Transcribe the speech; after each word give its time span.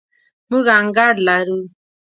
موږ 0.49 0.65
انګړ 0.77 1.13
لرو 1.27 1.59